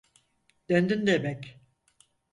[0.69, 1.59] Döndün demek.